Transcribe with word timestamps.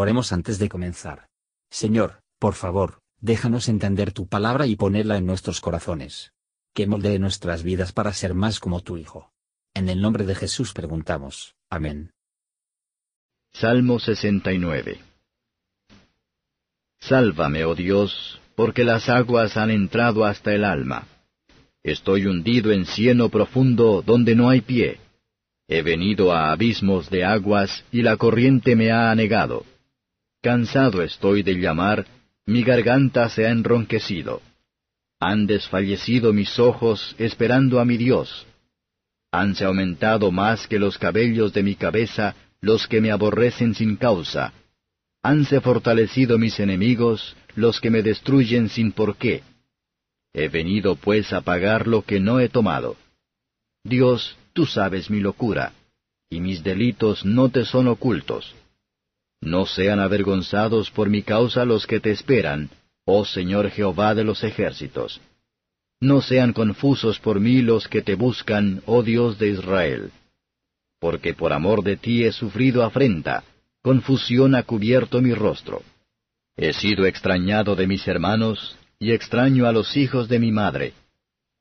Oremos 0.00 0.32
antes 0.32 0.58
de 0.58 0.70
comenzar. 0.70 1.28
Señor, 1.70 2.22
por 2.38 2.54
favor, 2.54 3.02
déjanos 3.20 3.68
entender 3.68 4.12
tu 4.12 4.26
palabra 4.26 4.66
y 4.66 4.74
ponerla 4.74 5.18
en 5.18 5.26
nuestros 5.26 5.60
corazones. 5.60 6.32
Que 6.72 6.86
moldee 6.86 7.18
nuestras 7.18 7.62
vidas 7.62 7.92
para 7.92 8.14
ser 8.14 8.32
más 8.32 8.60
como 8.60 8.80
tu 8.80 8.96
Hijo. 8.96 9.30
En 9.74 9.90
el 9.90 10.00
nombre 10.00 10.24
de 10.24 10.34
Jesús 10.34 10.72
preguntamos. 10.72 11.54
Amén. 11.68 12.12
Salmo 13.52 13.98
69 13.98 15.00
Sálvame, 16.98 17.66
oh 17.66 17.74
Dios, 17.74 18.40
porque 18.56 18.84
las 18.84 19.10
aguas 19.10 19.58
han 19.58 19.70
entrado 19.70 20.24
hasta 20.24 20.54
el 20.54 20.64
alma. 20.64 21.08
Estoy 21.82 22.24
hundido 22.24 22.72
en 22.72 22.86
cieno 22.86 23.28
profundo 23.28 24.00
donde 24.00 24.34
no 24.34 24.48
hay 24.48 24.62
pie. 24.62 24.98
He 25.68 25.82
venido 25.82 26.32
a 26.32 26.52
abismos 26.52 27.10
de 27.10 27.26
aguas 27.26 27.84
y 27.92 28.00
la 28.00 28.16
corriente 28.16 28.74
me 28.76 28.92
ha 28.92 29.10
anegado. 29.10 29.66
Cansado 30.42 31.02
estoy 31.02 31.42
de 31.42 31.54
llamar, 31.54 32.06
mi 32.46 32.62
garganta 32.62 33.28
se 33.28 33.46
ha 33.46 33.50
enronquecido. 33.50 34.40
Han 35.20 35.46
desfallecido 35.46 36.32
mis 36.32 36.58
ojos 36.58 37.14
esperando 37.18 37.78
a 37.78 37.84
mi 37.84 37.98
Dios. 37.98 38.46
Hanse 39.30 39.64
aumentado 39.64 40.30
más 40.32 40.66
que 40.66 40.78
los 40.78 40.96
cabellos 40.96 41.52
de 41.52 41.62
mi 41.62 41.74
cabeza 41.74 42.34
los 42.62 42.86
que 42.86 43.00
me 43.00 43.10
aborrecen 43.10 43.74
sin 43.74 43.96
causa. 43.96 44.52
Hanse 45.22 45.60
fortalecido 45.60 46.38
mis 46.38 46.58
enemigos, 46.58 47.36
los 47.54 47.80
que 47.80 47.90
me 47.90 48.02
destruyen 48.02 48.68
sin 48.68 48.92
por 48.92 49.16
qué. 49.16 49.42
He 50.32 50.48
venido 50.48 50.96
pues 50.96 51.32
a 51.32 51.42
pagar 51.42 51.86
lo 51.86 52.02
que 52.02 52.20
no 52.20 52.40
he 52.40 52.48
tomado. 52.48 52.96
Dios, 53.84 54.36
tú 54.52 54.66
sabes 54.66 55.10
mi 55.10 55.20
locura, 55.20 55.72
y 56.30 56.40
mis 56.40 56.62
delitos 56.62 57.24
no 57.24 57.50
te 57.50 57.64
son 57.64 57.88
ocultos. 57.88 58.54
No 59.40 59.64
sean 59.66 60.00
avergonzados 60.00 60.90
por 60.90 61.08
mi 61.08 61.22
causa 61.22 61.64
los 61.64 61.86
que 61.86 62.00
te 62.00 62.10
esperan, 62.10 62.70
oh 63.04 63.24
Señor 63.24 63.70
Jehová 63.70 64.14
de 64.14 64.24
los 64.24 64.44
ejércitos. 64.44 65.20
No 66.00 66.20
sean 66.20 66.52
confusos 66.52 67.18
por 67.18 67.40
mí 67.40 67.62
los 67.62 67.88
que 67.88 68.02
te 68.02 68.14
buscan, 68.14 68.82
oh 68.86 69.02
Dios 69.02 69.38
de 69.38 69.48
Israel. 69.48 70.12
Porque 70.98 71.34
por 71.34 71.52
amor 71.52 71.82
de 71.82 71.96
ti 71.96 72.24
he 72.24 72.32
sufrido 72.32 72.84
afrenta, 72.84 73.44
confusión 73.82 74.54
ha 74.54 74.62
cubierto 74.62 75.20
mi 75.20 75.32
rostro. 75.32 75.82
He 76.56 76.72
sido 76.74 77.06
extrañado 77.06 77.74
de 77.76 77.86
mis 77.86 78.06
hermanos, 78.06 78.76
y 78.98 79.12
extraño 79.12 79.66
a 79.66 79.72
los 79.72 79.96
hijos 79.96 80.28
de 80.28 80.38
mi 80.38 80.52
madre, 80.52 80.92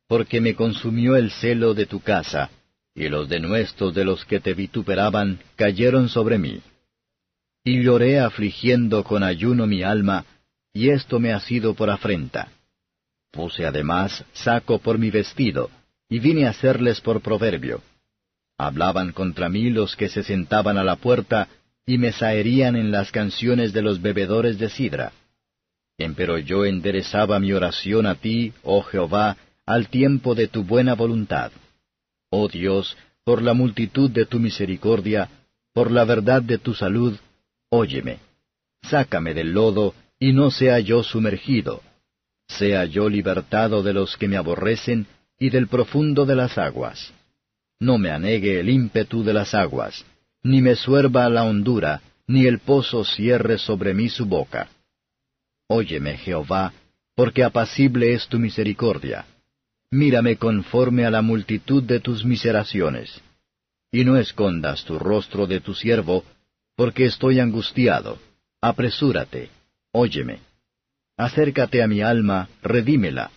porque 0.08 0.42
me 0.42 0.56
consumió 0.56 1.16
el 1.16 1.32
celo 1.32 1.74
de 1.74 1.86
tu 1.86 2.02
casa, 2.02 2.50
y 2.94 3.08
los 3.08 3.30
denuestos 3.30 3.94
de 3.94 4.04
los 4.04 4.26
que 4.26 4.42
te 4.42 4.54
vituperaban 4.54 5.40
cayeron 5.56 6.10
sobre 6.10 6.38
mí. 6.38 6.62
Y 7.64 7.84
lloré 7.84 8.20
afligiendo 8.20 9.04
con 9.04 9.24
ayuno 9.24 9.68
mi 9.68 9.84
alma, 9.84 10.26
y 10.74 10.90
esto 10.90 11.20
me 11.20 11.34
ha 11.34 11.40
sido 11.40 11.74
por 11.74 11.90
afrenta. 11.90 12.52
Puse 13.32 13.66
además 13.66 14.26
saco 14.34 14.80
por 14.80 14.98
mi 14.98 15.12
vestido, 15.12 15.70
y 16.10 16.20
vine 16.20 16.48
a 16.48 16.52
hacerles 16.52 17.02
por 17.02 17.22
proverbio. 17.22 17.82
Hablaban 18.58 19.12
contra 19.12 19.50
mí 19.50 19.70
los 19.70 19.96
que 19.96 20.10
se 20.10 20.24
sentaban 20.24 20.78
a 20.78 20.84
la 20.84 20.96
puerta, 20.96 21.48
y 21.86 21.98
me 21.98 22.12
saerían 22.12 22.76
en 22.76 22.92
las 22.92 23.12
canciones 23.12 23.74
de 23.74 23.82
los 23.82 24.02
bebedores 24.02 24.58
de 24.58 24.70
sidra. 24.70 25.12
Empero 25.98 26.38
yo 26.38 26.66
enderezaba 26.66 27.40
mi 27.40 27.52
oración 27.52 28.06
a 28.06 28.16
ti, 28.16 28.54
oh 28.64 28.82
Jehová, 28.84 29.38
al 29.66 29.90
tiempo 29.90 30.34
de 30.34 30.48
tu 30.48 30.64
buena 30.64 30.96
voluntad. 30.96 31.52
Oh 32.30 32.48
Dios, 32.48 32.98
por 33.24 33.42
la 33.42 33.54
multitud 33.54 34.10
de 34.10 34.26
tu 34.26 34.40
misericordia, 34.40 35.30
por 35.74 35.92
la 35.92 36.06
verdad 36.06 36.42
de 36.42 36.58
tu 36.58 36.74
salud, 36.74 37.18
óyeme. 37.70 38.20
Sácame 38.82 39.34
del 39.34 39.54
lodo, 39.54 39.94
y 40.20 40.34
no 40.34 40.52
sea 40.52 40.80
yo 40.80 41.04
sumergido. 41.04 41.82
Sea 42.48 42.86
yo 42.86 43.10
libertado 43.10 43.84
de 43.84 43.94
los 43.94 44.18
que 44.18 44.28
me 44.28 44.38
aborrecen, 44.38 45.08
y 45.38 45.50
del 45.50 45.68
profundo 45.68 46.26
de 46.26 46.36
las 46.36 46.58
aguas. 46.58 47.14
No 47.80 47.98
me 47.98 48.12
anegue 48.12 48.60
el 48.60 48.70
ímpetu 48.70 49.24
de 49.24 49.34
las 49.34 49.54
aguas, 49.54 50.06
ni 50.44 50.62
me 50.62 50.76
suerba 50.76 51.30
la 51.30 51.44
hondura, 51.44 52.02
ni 52.28 52.46
el 52.46 52.60
pozo 52.60 53.04
cierre 53.06 53.58
sobre 53.58 53.94
mí 53.94 54.10
su 54.10 54.26
boca. 54.26 54.70
Óyeme, 55.68 56.18
Jehová, 56.18 56.74
porque 57.16 57.44
apacible 57.44 58.14
es 58.14 58.28
tu 58.28 58.40
misericordia. 58.40 59.26
Mírame 59.92 60.38
conforme 60.38 61.06
a 61.06 61.12
la 61.12 61.22
multitud 61.22 61.84
de 61.84 62.00
tus 62.00 62.26
miseraciones. 62.26 63.22
Y 63.92 64.04
no 64.04 64.18
escondas 64.18 64.84
tu 64.84 65.00
rostro 65.00 65.48
de 65.48 65.62
tu 65.62 65.74
siervo, 65.74 66.24
porque 66.80 67.04
estoy 67.04 67.42
angustiado. 67.42 68.20
Apresúrate, 68.62 69.50
óyeme. 69.92 70.40
Acércate 71.18 71.84
a 71.84 71.88
mi 71.88 72.00
alma, 72.00 72.48
redímela. 72.62 73.32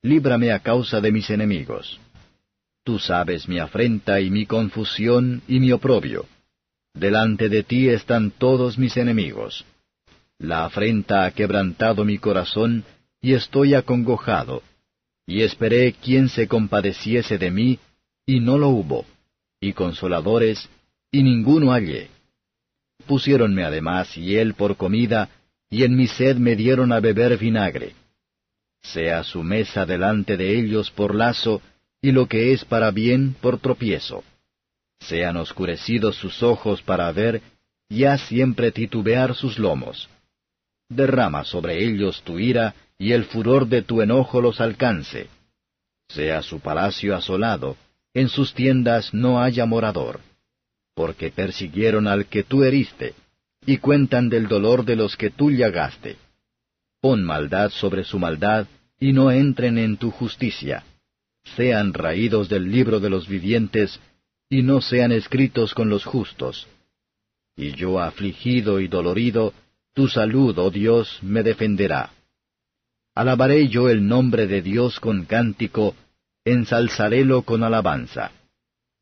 Líbrame 0.00 0.50
a 0.50 0.60
causa 0.60 1.02
de 1.02 1.12
mis 1.12 1.28
enemigos. 1.28 2.00
Tú 2.84 2.98
sabes 2.98 3.48
mi 3.48 3.58
afrenta 3.58 4.18
y 4.22 4.30
mi 4.30 4.46
confusión 4.46 5.42
y 5.46 5.60
mi 5.60 5.72
oprobio. 5.72 6.24
Delante 6.94 7.50
de 7.50 7.64
ti 7.64 7.90
están 7.90 8.30
todos 8.30 8.78
mis 8.78 8.96
enemigos. 8.96 9.66
La 10.38 10.64
afrenta 10.64 11.26
ha 11.26 11.32
quebrantado 11.32 12.02
mi 12.02 12.16
corazón, 12.16 12.82
y 13.20 13.34
estoy 13.34 13.74
acongojado. 13.74 14.62
Y 15.26 15.42
esperé 15.42 15.92
quien 15.92 16.30
se 16.30 16.48
compadeciese 16.48 17.36
de 17.36 17.50
mí, 17.50 17.78
y 18.24 18.40
no 18.40 18.56
lo 18.56 18.70
hubo, 18.70 19.04
y 19.60 19.74
consoladores, 19.74 20.70
y 21.12 21.22
ninguno 21.22 21.72
hallé. 21.72 22.15
Pusiéronme 23.06 23.64
además 23.64 24.14
hiel 24.14 24.54
por 24.54 24.76
comida, 24.76 25.28
y 25.70 25.84
en 25.84 25.96
mi 25.96 26.06
sed 26.06 26.36
me 26.36 26.56
dieron 26.56 26.92
a 26.92 27.00
beber 27.00 27.38
vinagre. 27.38 27.94
Sea 28.82 29.22
su 29.22 29.42
mesa 29.42 29.86
delante 29.86 30.36
de 30.36 30.58
ellos 30.58 30.90
por 30.90 31.14
lazo, 31.14 31.62
y 32.02 32.12
lo 32.12 32.26
que 32.26 32.52
es 32.52 32.64
para 32.64 32.90
bien 32.90 33.34
por 33.40 33.58
tropiezo. 33.58 34.24
Sean 35.00 35.36
oscurecidos 35.36 36.16
sus 36.16 36.42
ojos 36.42 36.82
para 36.82 37.10
ver, 37.12 37.42
ya 37.88 38.18
siempre 38.18 38.72
titubear 38.72 39.34
sus 39.34 39.58
lomos. 39.58 40.08
Derrama 40.88 41.44
sobre 41.44 41.84
ellos 41.84 42.22
tu 42.22 42.38
ira, 42.38 42.74
y 42.98 43.12
el 43.12 43.24
furor 43.24 43.66
de 43.68 43.82
tu 43.82 44.02
enojo 44.02 44.40
los 44.40 44.60
alcance. 44.60 45.28
Sea 46.08 46.42
su 46.42 46.60
palacio 46.60 47.14
asolado, 47.14 47.76
en 48.14 48.28
sus 48.28 48.54
tiendas 48.54 49.12
no 49.12 49.40
haya 49.40 49.66
morador 49.66 50.20
porque 50.96 51.30
persiguieron 51.30 52.08
al 52.08 52.24
que 52.24 52.42
tú 52.42 52.64
heriste, 52.64 53.14
y 53.66 53.76
cuentan 53.76 54.30
del 54.30 54.48
dolor 54.48 54.86
de 54.86 54.96
los 54.96 55.14
que 55.14 55.28
tú 55.28 55.50
llagaste. 55.50 56.16
Pon 57.02 57.22
maldad 57.22 57.70
sobre 57.70 58.02
su 58.02 58.18
maldad, 58.18 58.66
y 58.98 59.12
no 59.12 59.30
entren 59.30 59.76
en 59.76 59.98
tu 59.98 60.10
justicia. 60.10 60.84
Sean 61.54 61.92
raídos 61.92 62.48
del 62.48 62.72
libro 62.72 62.98
de 62.98 63.10
los 63.10 63.28
vivientes, 63.28 64.00
y 64.48 64.62
no 64.62 64.80
sean 64.80 65.12
escritos 65.12 65.74
con 65.74 65.90
los 65.90 66.02
justos. 66.06 66.66
Y 67.56 67.72
yo 67.72 68.00
afligido 68.00 68.80
y 68.80 68.88
dolorido, 68.88 69.52
tu 69.92 70.08
salud, 70.08 70.58
oh 70.58 70.70
Dios, 70.70 71.18
me 71.20 71.42
defenderá. 71.42 72.10
Alabaré 73.14 73.68
yo 73.68 73.90
el 73.90 74.06
nombre 74.06 74.46
de 74.46 74.62
Dios 74.62 74.98
con 74.98 75.26
cántico, 75.26 75.94
ensalzarélo 76.42 77.42
con 77.42 77.64
alabanza 77.64 78.32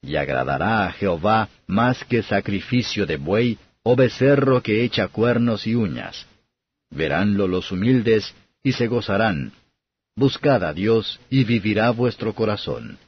y 0.06 0.16
agradará 0.16 0.86
a 0.86 0.92
Jehová 0.92 1.48
más 1.66 2.04
que 2.04 2.22
sacrificio 2.22 3.06
de 3.06 3.16
buey 3.16 3.58
o 3.82 3.96
becerro 3.96 4.62
que 4.62 4.84
echa 4.84 5.08
cuernos 5.08 5.66
y 5.66 5.74
uñas. 5.74 6.26
Veránlo 6.90 7.48
los 7.48 7.72
humildes 7.72 8.34
y 8.62 8.72
se 8.72 8.86
gozarán. 8.86 9.52
Buscad 10.16 10.62
a 10.64 10.72
Dios 10.72 11.20
y 11.30 11.44
vivirá 11.44 11.90
vuestro 11.90 12.34
corazón. 12.34 12.98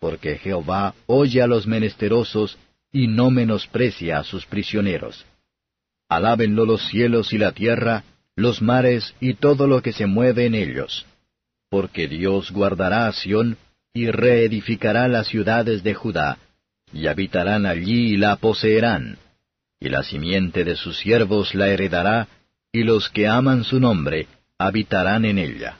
Porque 0.00 0.38
Jehová 0.38 0.94
oye 1.06 1.40
a 1.40 1.46
los 1.46 1.66
menesterosos 1.66 2.58
y 2.90 3.06
no 3.06 3.30
menosprecia 3.30 4.18
a 4.18 4.24
sus 4.24 4.44
prisioneros. 4.46 5.24
Alábenlo 6.08 6.66
los 6.66 6.88
cielos 6.88 7.32
y 7.32 7.38
la 7.38 7.52
tierra, 7.52 8.04
los 8.36 8.60
mares 8.60 9.14
y 9.20 9.34
todo 9.34 9.66
lo 9.66 9.82
que 9.82 9.92
se 9.92 10.06
mueve 10.06 10.46
en 10.46 10.54
ellos. 10.54 11.06
Porque 11.70 12.08
Dios 12.08 12.50
guardará 12.50 13.06
a 13.06 13.12
Sión 13.12 13.56
y 13.94 14.10
reedificará 14.10 15.06
las 15.08 15.28
ciudades 15.28 15.82
de 15.82 15.94
Judá, 15.94 16.38
y 16.92 17.06
habitarán 17.06 17.66
allí 17.66 18.14
y 18.14 18.16
la 18.16 18.36
poseerán, 18.36 19.18
y 19.78 19.88
la 19.88 20.02
simiente 20.02 20.64
de 20.64 20.76
sus 20.76 20.98
siervos 20.98 21.54
la 21.54 21.68
heredará, 21.68 22.28
y 22.72 22.84
los 22.84 23.10
que 23.10 23.28
aman 23.28 23.64
su 23.64 23.80
nombre 23.80 24.28
habitarán 24.58 25.24
en 25.24 25.38
ella. 25.38 25.78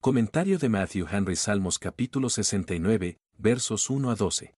Comentario 0.00 0.58
de 0.58 0.68
Matthew 0.68 1.08
Henry 1.10 1.34
Salmos 1.34 1.80
capítulo 1.80 2.30
69, 2.30 3.18
versos 3.38 3.90
1 3.90 4.10
a 4.10 4.14
12. 4.14 4.54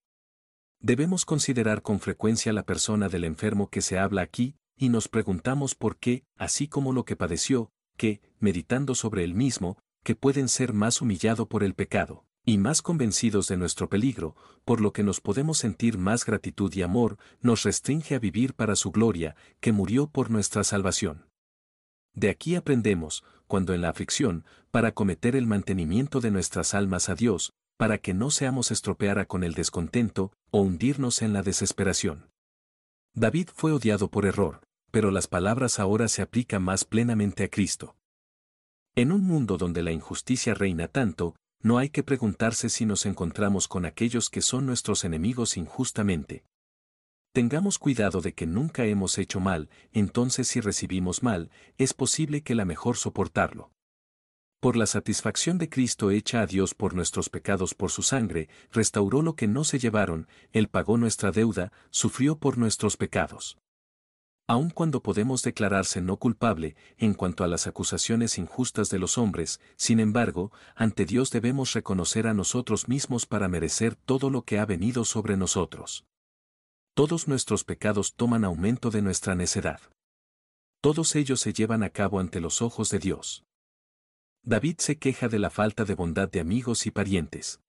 Debemos 0.81 1.25
considerar 1.25 1.81
con 1.81 2.01
frecuencia 2.01 2.53
la 2.53 2.65
persona 2.65 3.09
del 3.09 3.25
enfermo 3.25 3.71
que 3.71 3.81
se 3.81 3.99
habla 3.99 4.23
aquí, 4.23 4.57
y 4.77 4.91
nos 4.91 5.09
preguntamos 5.09 5.75
por 5.75 5.97
qué, 5.97 6.25
así 6.37 6.69
como 6.69 6.93
lo 6.93 7.05
que 7.05 7.17
padeció, 7.17 7.73
que, 7.97 8.21
meditando 8.39 8.95
sobre 8.95 9.25
él 9.25 9.35
mismo, 9.35 9.79
que 10.09 10.17
pueden 10.17 10.49
ser 10.49 10.73
más 10.73 11.03
humillado 11.03 11.51
por 11.51 11.63
el 11.63 11.75
pecado, 11.75 12.25
y 12.47 12.57
más 12.57 12.81
convencidos 12.81 13.47
de 13.47 13.59
nuestro 13.59 13.91
peligro, 13.91 14.37
por 14.65 14.81
lo 14.81 14.95
que 14.95 15.03
nos 15.03 15.21
podemos 15.21 15.59
sentir 15.59 15.99
más 15.99 16.25
gratitud 16.25 16.73
y 16.73 16.81
amor, 16.81 17.19
nos 17.43 17.63
restringe 17.65 18.15
a 18.15 18.19
vivir 18.19 18.55
para 18.55 18.75
su 18.75 18.91
gloria, 18.91 19.37
que 19.61 19.71
murió 19.71 20.07
por 20.07 20.31
nuestra 20.31 20.65
salvación. 20.65 21.27
De 22.15 22.31
aquí 22.31 22.55
aprendemos, 22.55 23.23
cuando 23.47 23.75
en 23.75 23.83
la 23.83 23.91
aflicción, 23.91 24.47
para 24.71 24.93
cometer 24.93 25.37
el 25.37 25.47
mantenimiento 25.47 26.23
de 26.23 26.31
nuestras 26.31 26.73
almas 26.73 27.11
a 27.11 27.15
Dios, 27.15 27.53
para 27.77 27.99
que 27.99 28.15
no 28.15 28.31
seamos 28.31 28.71
estropeara 28.71 29.27
con 29.27 29.45
el 29.45 29.53
descontento, 29.53 30.33
o 30.51 30.63
hundirnos 30.63 31.21
en 31.21 31.35
la 31.35 31.43
desesperación. 31.43 32.31
David 33.13 33.51
fue 33.55 33.73
odiado 33.73 34.09
por 34.09 34.25
error, 34.25 34.63
pero 34.91 35.11
las 35.11 35.27
palabras 35.27 35.79
ahora 35.79 36.09
se 36.09 36.23
aplican 36.23 36.63
más 36.63 36.87
plenamente 36.87 37.45
a 37.45 37.51
Cristo. 37.51 37.98
En 38.99 39.12
un 39.12 39.23
mundo 39.23 39.59
donde 39.59 39.85
la 39.85 39.93
injusticia 39.93 40.55
reina 40.55 40.89
tanto, 40.89 41.37
no 41.62 41.79
hay 41.79 41.89
que 41.89 42.03
preguntarse 42.03 42.69
si 42.69 42.85
nos 42.85 43.06
encontramos 43.06 43.69
con 43.69 43.87
aquellos 43.87 44.29
que 44.29 44.43
son 44.43 44.67
nuestros 44.67 45.05
enemigos 45.05 45.56
injustamente. 45.56 46.43
Tengamos 47.33 47.79
cuidado 47.79 48.21
de 48.21 48.33
que 48.33 48.45
nunca 48.45 48.87
hemos 48.87 49.17
hecho 49.19 49.39
mal, 49.39 49.71
entonces 49.93 50.49
si 50.49 50.61
recibimos 50.61 51.23
mal, 51.23 51.49
es 51.77 51.95
posible 51.95 52.43
que 52.43 52.56
la 52.56 52.65
mejor 52.65 52.97
soportarlo. 52.97 53.71
Por 54.59 54.77
la 54.77 54.87
satisfacción 54.87 55.59
de 55.59 55.69
Cristo 55.69 56.11
hecha 56.11 56.41
a 56.41 56.47
Dios 56.47 56.75
por 56.75 56.95
nuestros 56.95 57.31
pecados 57.31 57.75
por 57.75 57.93
su 57.93 58.03
sangre, 58.03 58.49
restauró 58.73 59.23
lo 59.23 59.37
que 59.37 59.47
no 59.47 59.62
se 59.62 59.79
llevaron, 59.79 60.27
Él 60.50 60.67
pagó 60.67 60.99
nuestra 60.99 61.31
deuda, 61.31 61.71
sufrió 61.91 62.37
por 62.37 62.59
nuestros 62.59 62.97
pecados 62.97 63.59
aun 64.49 64.71
cuando 64.71 65.03
podemos 65.03 65.43
declararse 65.43 66.00
no 66.00 66.17
culpable 66.17 66.75
en 66.97 67.12
cuanto 67.12 67.45
a 67.45 67.49
las 67.49 67.67
acusaciones 67.67 68.39
injustas 68.39 68.89
de 68.89 68.99
los 68.99 69.19
hombres, 69.19 69.61
sin 69.77 70.00
embargo, 70.00 70.50
ante 70.75 71.05
Dios 71.05 71.31
debemos 71.31 71.75
reconocer 71.75 72.27
a 72.27 72.33
nosotros 72.33 72.89
mismos 72.89 73.27
para 73.27 73.47
merecer 73.49 73.95
todo 73.95 74.31
lo 74.31 74.43
que 74.43 74.59
ha 74.59 74.65
venido 74.65 75.05
sobre 75.05 75.37
nosotros. 75.37 76.06
Todos 76.95 77.29
nuestros 77.29 77.62
pecados 77.65 78.15
toman 78.15 78.43
aumento 78.43 78.91
de 78.91 79.03
nuestra 79.03 79.35
necedad. 79.35 79.81
Todos 80.81 81.15
ellos 81.15 81.41
se 81.41 81.53
llevan 81.53 81.83
a 81.83 81.91
cabo 81.91 82.19
ante 82.19 82.41
los 82.41 82.62
ojos 82.62 82.89
de 82.89 83.00
Dios. 83.00 83.45
David 84.43 84.77
se 84.79 84.97
queja 84.97 85.29
de 85.29 85.41
la 85.41 85.50
falta 85.50 85.85
de 85.85 85.95
bondad 85.95 86.31
de 86.31 86.41
amigos 86.41 86.87
y 86.87 86.91
parientes. 86.91 87.61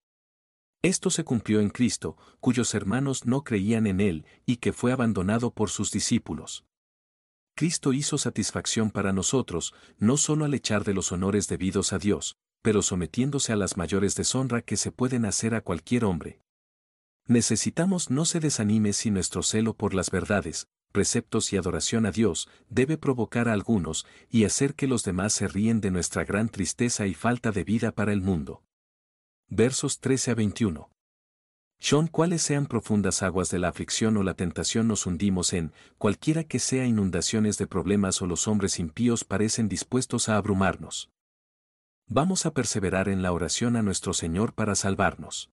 Esto 0.80 1.10
se 1.10 1.24
cumplió 1.24 1.60
en 1.60 1.68
Cristo, 1.68 2.16
cuyos 2.40 2.74
hermanos 2.74 3.26
no 3.26 3.44
creían 3.44 3.86
en 3.86 4.00
Él 4.00 4.24
y 4.46 4.56
que 4.56 4.72
fue 4.72 4.92
abandonado 4.92 5.50
por 5.50 5.68
sus 5.68 5.90
discípulos. 5.90 6.64
Cristo 7.54 7.92
hizo 7.92 8.18
satisfacción 8.18 8.90
para 8.90 9.12
nosotros, 9.12 9.74
no 9.98 10.16
solo 10.16 10.44
al 10.44 10.54
echar 10.54 10.84
de 10.84 10.94
los 10.94 11.12
honores 11.12 11.48
debidos 11.48 11.92
a 11.92 11.98
Dios, 11.98 12.36
pero 12.62 12.82
sometiéndose 12.82 13.52
a 13.52 13.56
las 13.56 13.76
mayores 13.76 14.14
deshonra 14.14 14.62
que 14.62 14.76
se 14.76 14.92
pueden 14.92 15.24
hacer 15.24 15.54
a 15.54 15.60
cualquier 15.60 16.04
hombre. 16.04 16.40
Necesitamos 17.26 18.10
no 18.10 18.24
se 18.24 18.40
desanime 18.40 18.92
si 18.92 19.10
nuestro 19.10 19.42
celo 19.42 19.74
por 19.74 19.94
las 19.94 20.10
verdades, 20.10 20.68
preceptos 20.92 21.52
y 21.52 21.56
adoración 21.56 22.06
a 22.06 22.10
Dios 22.10 22.48
debe 22.68 22.98
provocar 22.98 23.48
a 23.48 23.52
algunos 23.52 24.06
y 24.30 24.44
hacer 24.44 24.74
que 24.74 24.88
los 24.88 25.04
demás 25.04 25.32
se 25.32 25.48
ríen 25.48 25.80
de 25.80 25.90
nuestra 25.90 26.24
gran 26.24 26.48
tristeza 26.48 27.06
y 27.06 27.14
falta 27.14 27.52
de 27.52 27.64
vida 27.64 27.92
para 27.92 28.12
el 28.12 28.20
mundo. 28.20 28.64
Versos 29.48 30.00
13 30.00 30.32
a 30.32 30.34
21. 30.34 30.90
Son 31.80 32.08
cuales 32.08 32.42
sean 32.42 32.66
profundas 32.66 33.22
aguas 33.22 33.48
de 33.48 33.58
la 33.58 33.68
aflicción 33.68 34.18
o 34.18 34.22
la 34.22 34.34
tentación 34.34 34.86
nos 34.86 35.06
hundimos 35.06 35.54
en, 35.54 35.72
cualquiera 35.96 36.44
que 36.44 36.58
sea 36.58 36.84
inundaciones 36.84 37.56
de 37.56 37.66
problemas 37.66 38.20
o 38.20 38.26
los 38.26 38.46
hombres 38.48 38.78
impíos 38.78 39.24
parecen 39.24 39.68
dispuestos 39.68 40.28
a 40.28 40.36
abrumarnos. 40.36 41.10
Vamos 42.06 42.44
a 42.44 42.52
perseverar 42.52 43.08
en 43.08 43.22
la 43.22 43.32
oración 43.32 43.76
a 43.76 43.82
nuestro 43.82 44.12
Señor 44.12 44.52
para 44.52 44.74
salvarnos. 44.74 45.50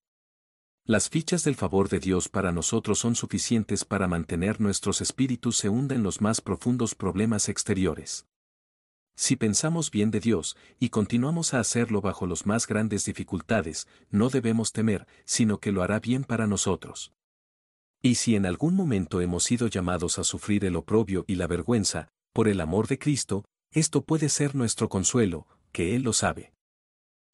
Las 0.84 1.10
fichas 1.10 1.44
del 1.46 1.56
favor 1.56 1.88
de 1.88 2.00
Dios 2.00 2.28
para 2.28 2.52
nosotros 2.52 3.00
son 3.00 3.16
suficientes 3.16 3.86
para 3.86 4.08
mantener 4.08 4.60
nuestros 4.60 5.02
espíritus 5.02 5.58
se 5.58 5.70
hunda 5.70 5.96
en 5.96 6.04
los 6.04 6.22
más 6.22 6.42
profundos 6.42 6.94
problemas 6.94 7.48
exteriores. 7.48 8.26
Si 9.20 9.36
pensamos 9.36 9.90
bien 9.90 10.12
de 10.12 10.20
Dios 10.20 10.56
y 10.80 10.90
continuamos 10.90 11.56
a 11.56 11.60
hacerlo 11.60 12.02
bajo 12.02 12.28
las 12.28 12.46
más 12.46 12.68
grandes 12.68 13.04
dificultades, 13.04 13.88
no 14.12 14.30
debemos 14.30 14.74
temer, 14.74 15.08
sino 15.26 15.60
que 15.60 15.72
lo 15.72 15.82
hará 15.82 16.00
bien 16.00 16.24
para 16.24 16.46
nosotros. 16.46 17.14
Y 18.00 18.16
si 18.16 18.36
en 18.36 18.46
algún 18.46 18.76
momento 18.76 19.20
hemos 19.20 19.44
sido 19.44 19.68
llamados 19.70 20.20
a 20.20 20.24
sufrir 20.24 20.66
el 20.66 20.76
oprobio 20.76 21.26
y 21.28 21.34
la 21.34 21.48
vergüenza, 21.48 22.10
por 22.32 22.48
el 22.48 22.62
amor 22.62 22.88
de 22.88 23.00
Cristo, 23.00 23.44
esto 23.72 24.04
puede 24.04 24.30
ser 24.30 24.54
nuestro 24.54 24.88
consuelo, 24.88 25.48
que 25.72 25.96
Él 25.96 26.04
lo 26.04 26.14
sabe. 26.14 26.54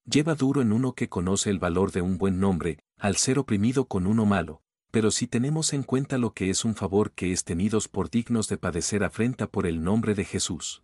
Lleva 0.06 0.36
duro 0.36 0.62
en 0.62 0.72
uno 0.72 0.94
que 0.94 1.10
conoce 1.10 1.50
el 1.50 1.60
valor 1.60 1.92
de 1.92 2.02
un 2.02 2.18
buen 2.18 2.40
nombre, 2.40 2.80
al 2.98 3.18
ser 3.18 3.38
oprimido 3.38 3.90
con 3.90 4.08
uno 4.08 4.26
malo, 4.26 4.62
pero 4.90 5.12
si 5.12 5.28
tenemos 5.28 5.74
en 5.74 5.84
cuenta 5.84 6.18
lo 6.18 6.34
que 6.34 6.50
es 6.50 6.64
un 6.64 6.76
favor 6.76 7.12
que 7.12 7.34
es 7.34 7.44
tenidos 7.44 7.90
por 7.90 8.10
dignos 8.10 8.48
de 8.48 8.58
padecer 8.58 9.04
afrenta 9.04 9.48
por 9.48 9.68
el 9.68 9.84
nombre 9.84 10.16
de 10.16 10.24
Jesús 10.24 10.82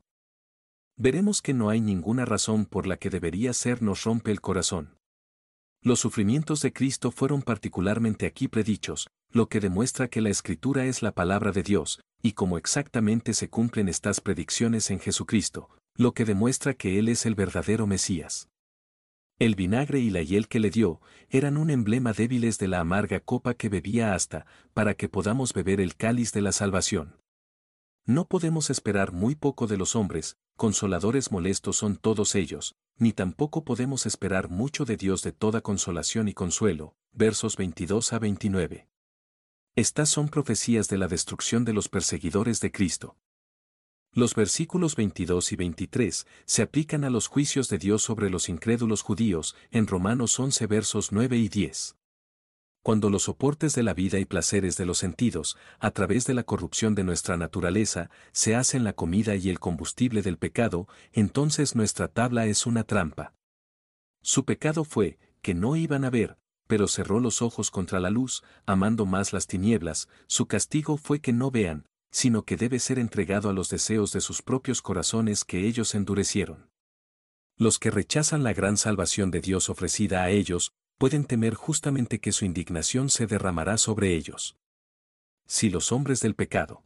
veremos 1.00 1.42
que 1.42 1.54
no 1.54 1.70
hay 1.70 1.80
ninguna 1.80 2.26
razón 2.26 2.66
por 2.66 2.86
la 2.86 2.98
que 2.98 3.10
debería 3.10 3.54
ser 3.54 3.82
nos 3.82 4.04
rompe 4.04 4.32
el 4.32 4.42
corazón. 4.42 4.98
Los 5.82 6.02
sufrimientos 6.02 6.62
de 6.62 6.74
Cristo 6.74 7.10
fueron 7.10 7.42
particularmente 7.42 8.26
aquí 8.26 8.50
predichos, 8.50 9.08
lo 9.32 9.48
que 9.48 9.62
demuestra 9.62 10.10
que 10.10 10.20
la 10.20 10.30
Escritura 10.30 10.86
es 10.86 11.02
la 11.02 11.14
palabra 11.14 11.54
de 11.54 11.64
Dios, 11.64 12.02
y 12.22 12.34
como 12.34 12.58
exactamente 12.58 13.34
se 13.34 13.50
cumplen 13.50 13.88
estas 13.88 14.20
predicciones 14.20 14.92
en 14.92 15.00
Jesucristo, 15.00 15.70
lo 15.96 16.14
que 16.14 16.26
demuestra 16.26 16.74
que 16.74 17.00
Él 17.00 17.08
es 17.08 17.26
el 17.26 17.34
verdadero 17.34 17.88
Mesías. 17.88 18.50
El 19.40 19.56
vinagre 19.56 20.02
y 20.02 20.10
la 20.10 20.22
hiel 20.22 20.50
que 20.50 20.60
le 20.60 20.70
dio 20.70 21.00
eran 21.30 21.56
un 21.56 21.70
emblema 21.70 22.12
débiles 22.12 22.58
de 22.58 22.68
la 22.68 22.82
amarga 22.82 23.22
copa 23.22 23.54
que 23.54 23.70
bebía 23.70 24.14
hasta, 24.14 24.46
para 24.74 24.96
que 24.96 25.08
podamos 25.08 25.54
beber 25.54 25.80
el 25.80 25.96
cáliz 25.96 26.34
de 26.34 26.42
la 26.42 26.52
salvación. 26.52 27.16
No 28.06 28.26
podemos 28.26 28.70
esperar 28.70 29.14
muy 29.14 29.36
poco 29.36 29.66
de 29.66 29.78
los 29.78 29.96
hombres, 29.96 30.36
consoladores 30.60 31.32
molestos 31.32 31.78
son 31.78 31.96
todos 31.96 32.36
ellos, 32.36 32.76
ni 32.98 33.14
tampoco 33.14 33.64
podemos 33.64 34.06
esperar 34.06 34.50
mucho 34.50 34.84
de 34.84 34.98
Dios 34.98 35.24
de 35.24 35.32
toda 35.32 35.62
consolación 35.62 36.28
y 36.28 36.34
consuelo. 36.34 36.98
Versos 37.14 37.56
22 37.56 38.12
a 38.12 38.20
29. 38.20 38.90
Estas 39.76 40.10
son 40.10 40.28
profecías 40.28 40.90
de 40.90 40.98
la 40.98 41.08
destrucción 41.08 41.64
de 41.64 41.72
los 41.72 41.88
perseguidores 41.88 42.60
de 42.60 42.74
Cristo. 42.74 43.16
Los 44.12 44.36
versículos 44.36 44.98
22 44.98 45.54
y 45.54 45.56
23 45.56 46.28
se 46.46 46.62
aplican 46.62 47.06
a 47.06 47.10
los 47.10 47.28
juicios 47.28 47.70
de 47.70 47.78
Dios 47.78 48.02
sobre 48.02 48.30
los 48.30 48.50
incrédulos 48.50 49.02
judíos 49.02 49.56
en 49.72 49.88
Romanos 49.88 50.38
11 50.38 50.68
versos 50.68 51.14
9 51.14 51.38
y 51.38 51.48
10 51.48 51.99
cuando 52.82 53.10
los 53.10 53.24
soportes 53.24 53.76
de 53.76 53.84
la 53.84 53.94
vida 53.94 54.20
y 54.20 54.26
placeres 54.26 54.78
de 54.78 54.86
los 54.86 54.98
sentidos, 54.98 55.58
a 55.80 55.92
través 55.92 56.26
de 56.26 56.34
la 56.34 56.44
corrupción 56.44 56.96
de 56.96 57.04
nuestra 57.04 57.38
naturaleza, 57.38 58.10
se 58.32 58.56
hacen 58.56 58.84
la 58.84 58.94
comida 58.94 59.36
y 59.36 59.50
el 59.50 59.60
combustible 59.60 60.22
del 60.22 60.38
pecado, 60.38 60.88
entonces 61.12 61.76
nuestra 61.76 62.08
tabla 62.08 62.46
es 62.46 62.66
una 62.66 62.84
trampa. 62.84 63.34
Su 64.22 64.46
pecado 64.46 64.84
fue, 64.84 65.18
que 65.42 65.54
no 65.54 65.76
iban 65.76 66.06
a 66.06 66.10
ver, 66.10 66.38
pero 66.68 66.88
cerró 66.88 67.20
los 67.20 67.42
ojos 67.42 67.72
contra 67.72 68.00
la 68.00 68.10
luz, 68.10 68.44
amando 68.66 69.06
más 69.06 69.34
las 69.34 69.48
tinieblas, 69.48 70.08
su 70.28 70.46
castigo 70.46 70.98
fue 70.98 71.20
que 71.20 71.34
no 71.34 71.52
vean, 71.52 71.86
sino 72.12 72.44
que 72.44 72.58
debe 72.58 72.80
ser 72.80 73.00
entregado 73.00 73.50
a 73.50 73.54
los 73.54 73.70
deseos 73.70 74.12
de 74.12 74.22
sus 74.22 74.42
propios 74.42 74.82
corazones 74.82 75.44
que 75.44 75.68
ellos 75.68 75.96
endurecieron. 75.96 76.70
Los 77.58 77.78
que 77.78 77.92
rechazan 77.92 78.44
la 78.44 78.54
gran 78.54 78.78
salvación 78.78 79.32
de 79.32 79.42
Dios 79.42 79.70
ofrecida 79.70 80.24
a 80.24 80.30
ellos, 80.30 80.72
pueden 81.00 81.24
temer 81.24 81.56
justamente 81.56 82.20
que 82.20 82.34
su 82.34 82.44
indignación 82.44 83.10
se 83.10 83.26
derramará 83.26 83.78
sobre 83.78 84.16
ellos. 84.16 84.58
Si 85.48 85.70
los 85.70 85.94
hombres 85.94 86.20
del 86.20 86.36
pecado. 86.36 86.84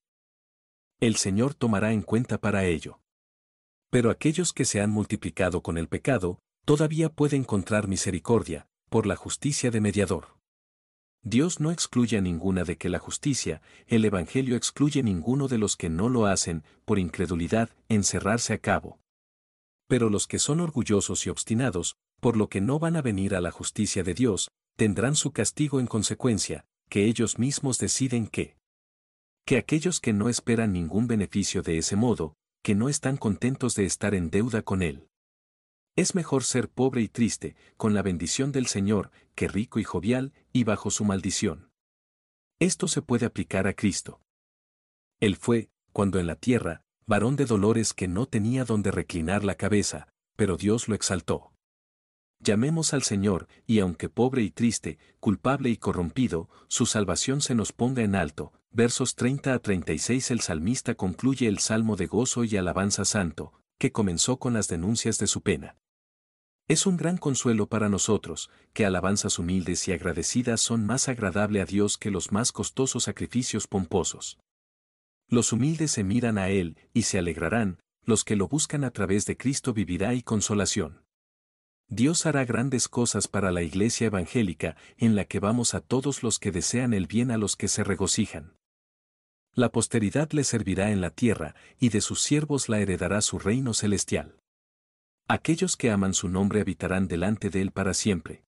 El 1.00 1.16
Señor 1.16 1.56
tomará 1.56 1.92
en 1.94 2.04
cuenta 2.04 2.38
para 2.38 2.64
ello. 2.64 3.02
Pero 3.90 4.12
aquellos 4.12 4.54
que 4.54 4.66
se 4.66 4.82
han 4.82 4.92
multiplicado 4.92 5.64
con 5.64 5.80
el 5.80 5.88
pecado, 5.88 6.40
todavía 6.64 7.10
pueden 7.10 7.42
encontrar 7.42 7.88
misericordia, 7.88 8.68
por 8.88 9.08
la 9.08 9.16
justicia 9.16 9.72
de 9.72 9.82
mediador. 9.82 10.38
Dios 11.24 11.60
no 11.60 11.72
excluye 11.72 12.18
a 12.18 12.22
ninguna 12.22 12.64
de 12.66 12.78
que 12.78 12.90
la 12.90 13.00
justicia, 13.00 13.64
el 13.88 14.06
Evangelio 14.06 14.56
excluye 14.56 15.02
ninguno 15.02 15.48
de 15.48 15.58
los 15.58 15.76
que 15.76 15.90
no 15.90 16.08
lo 16.08 16.28
hacen, 16.28 16.64
por 16.86 17.00
incredulidad, 17.00 17.72
encerrarse 17.90 18.54
a 18.54 18.60
cabo. 18.60 19.00
Pero 19.88 20.12
los 20.12 20.28
que 20.28 20.38
son 20.38 20.60
orgullosos 20.60 21.26
y 21.26 21.32
obstinados, 21.32 21.98
por 22.24 22.38
lo 22.38 22.48
que 22.48 22.62
no 22.62 22.80
van 22.80 22.96
a 22.96 23.02
venir 23.02 23.36
a 23.36 23.42
la 23.42 23.52
justicia 23.52 24.02
de 24.02 24.14
Dios, 24.14 24.50
tendrán 24.78 25.18
su 25.18 25.34
castigo 25.34 25.82
en 25.82 25.88
consecuencia, 25.88 26.64
que 26.90 27.04
ellos 27.04 27.38
mismos 27.38 27.80
deciden 27.80 28.28
que. 28.28 28.56
Que 29.46 29.58
aquellos 29.58 30.00
que 30.00 30.14
no 30.14 30.30
esperan 30.30 30.72
ningún 30.72 31.06
beneficio 31.06 31.64
de 31.64 31.78
ese 31.78 31.98
modo, 31.98 32.38
que 32.64 32.76
no 32.76 32.88
están 32.88 33.18
contentos 33.18 33.76
de 33.76 33.84
estar 33.84 34.16
en 34.16 34.30
deuda 34.30 34.62
con 34.62 34.82
Él. 34.84 35.10
Es 35.98 36.16
mejor 36.16 36.46
ser 36.46 36.70
pobre 36.70 37.02
y 37.02 37.10
triste, 37.10 37.58
con 37.76 37.94
la 37.94 38.02
bendición 38.02 38.54
del 38.54 38.68
Señor, 38.68 39.12
que 39.36 39.50
rico 39.50 39.80
y 39.80 39.84
jovial, 39.84 40.32
y 40.54 40.64
bajo 40.64 40.92
su 40.92 41.04
maldición. 41.04 41.72
Esto 42.58 42.88
se 42.88 43.02
puede 43.02 43.26
aplicar 43.26 43.68
a 43.68 43.74
Cristo. 43.74 44.22
Él 45.20 45.36
fue, 45.36 45.72
cuando 45.92 46.22
en 46.22 46.28
la 46.28 46.38
tierra, 46.38 46.84
varón 47.06 47.36
de 47.36 47.44
dolores 47.44 47.94
que 47.94 48.08
no 48.08 48.28
tenía 48.28 48.64
donde 48.64 48.92
reclinar 48.92 49.44
la 49.44 49.56
cabeza, 49.56 50.08
pero 50.38 50.56
Dios 50.56 50.88
lo 50.88 50.96
exaltó 50.96 51.53
Llamemos 52.44 52.94
al 52.94 53.04
Señor, 53.04 53.48
y 53.66 53.80
aunque 53.80 54.10
pobre 54.10 54.42
y 54.44 54.52
triste, 54.52 55.00
culpable 55.22 55.70
y 55.70 55.78
corrompido, 55.78 56.50
su 56.68 56.86
salvación 56.86 57.40
se 57.40 57.56
nos 57.56 57.72
ponga 57.72 58.04
en 58.04 58.16
alto. 58.16 58.52
Versos 58.70 59.16
30 59.16 59.54
a 59.54 59.60
36 59.60 60.30
El 60.30 60.42
salmista 60.42 60.96
concluye 60.96 61.48
el 61.48 61.60
salmo 61.60 61.96
de 61.96 62.06
gozo 62.06 62.44
y 62.44 62.58
alabanza 62.58 63.06
santo, 63.06 63.54
que 63.78 63.94
comenzó 63.94 64.40
con 64.40 64.54
las 64.54 64.68
denuncias 64.68 65.20
de 65.20 65.28
su 65.28 65.42
pena. 65.42 65.78
Es 66.68 66.86
un 66.86 66.98
gran 66.98 67.18
consuelo 67.18 67.68
para 67.68 67.88
nosotros, 67.88 68.50
que 68.74 68.86
alabanzas 68.86 69.40
humildes 69.40 69.88
y 69.88 69.94
agradecidas 69.94 70.60
son 70.60 70.86
más 70.86 71.08
agradable 71.08 71.62
a 71.62 71.66
Dios 71.66 71.98
que 71.98 72.12
los 72.12 72.34
más 72.34 72.52
costosos 72.52 73.06
sacrificios 73.06 73.68
pomposos. 73.68 74.38
Los 75.30 75.54
humildes 75.54 75.92
se 75.92 76.04
miran 76.04 76.38
a 76.38 76.50
Él, 76.50 76.78
y 76.94 77.04
se 77.04 77.20
alegrarán, 77.20 77.80
los 78.04 78.26
que 78.26 78.36
lo 78.36 78.50
buscan 78.50 78.84
a 78.84 78.92
través 78.92 79.26
de 79.26 79.38
Cristo 79.38 79.74
vivirá 79.74 80.14
y 80.14 80.24
consolación. 80.24 81.03
Dios 81.88 82.26
hará 82.26 82.46
grandes 82.46 82.88
cosas 82.88 83.28
para 83.28 83.52
la 83.52 83.62
iglesia 83.62 84.08
evangélica, 84.08 84.76
en 84.98 85.16
la 85.16 85.26
que 85.26 85.40
vamos 85.40 85.74
a 85.74 85.82
todos 85.82 86.24
los 86.24 86.40
que 86.40 86.52
desean 86.52 86.94
el 86.94 87.08
bien 87.08 87.32
a 87.32 87.38
los 87.38 87.56
que 87.56 87.68
se 87.68 87.84
regocijan. 87.84 88.58
La 89.54 89.72
posteridad 89.72 90.32
le 90.32 90.44
servirá 90.44 90.92
en 90.92 91.02
la 91.02 91.12
tierra, 91.12 91.56
y 91.80 91.90
de 91.90 92.02
sus 92.02 92.22
siervos 92.22 92.70
la 92.70 92.80
heredará 92.80 93.22
su 93.22 93.38
reino 93.38 93.74
celestial. 93.76 94.40
Aquellos 95.28 95.78
que 95.78 95.92
aman 95.92 96.16
su 96.16 96.28
nombre 96.28 96.62
habitarán 96.62 97.08
delante 97.08 97.50
de 97.50 97.62
él 97.62 97.72
para 97.72 97.94
siempre. 97.94 98.44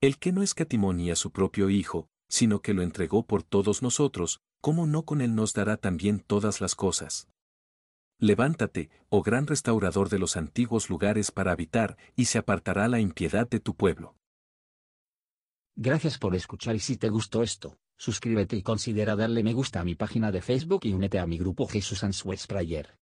El 0.00 0.18
que 0.18 0.32
no 0.32 0.42
escatimonía 0.42 1.14
a 1.14 1.16
su 1.16 1.32
propio 1.32 1.70
Hijo, 1.70 2.08
sino 2.28 2.62
que 2.62 2.72
lo 2.72 2.82
entregó 2.82 3.26
por 3.26 3.42
todos 3.42 3.82
nosotros, 3.82 4.40
¿cómo 4.60 4.86
no 4.86 5.04
con 5.04 5.20
él 5.20 5.34
nos 5.34 5.52
dará 5.52 5.76
también 5.76 6.20
todas 6.20 6.60
las 6.60 6.74
cosas? 6.74 7.28
Levántate, 8.22 8.88
oh 9.08 9.20
gran 9.20 9.48
restaurador 9.48 10.08
de 10.08 10.20
los 10.20 10.36
antiguos 10.36 10.88
lugares 10.88 11.32
para 11.32 11.50
habitar, 11.50 11.96
y 12.14 12.26
se 12.26 12.38
apartará 12.38 12.86
la 12.86 13.00
impiedad 13.00 13.48
de 13.48 13.58
tu 13.58 13.74
pueblo. 13.74 14.14
Gracias 15.74 16.18
por 16.18 16.36
escuchar 16.36 16.76
y 16.76 16.78
si 16.78 16.96
te 16.96 17.08
gustó 17.08 17.42
esto, 17.42 17.80
suscríbete 17.96 18.54
y 18.54 18.62
considera 18.62 19.16
darle 19.16 19.42
me 19.42 19.54
gusta 19.54 19.80
a 19.80 19.84
mi 19.84 19.96
página 19.96 20.30
de 20.30 20.40
Facebook 20.40 20.82
y 20.84 20.92
únete 20.92 21.18
a 21.18 21.26
mi 21.26 21.36
grupo 21.36 21.66
Jesús 21.66 22.04
Answers 22.04 22.46
Prayer. 22.46 22.96